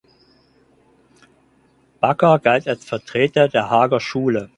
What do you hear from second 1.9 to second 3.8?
Bakker galt als Vertreter der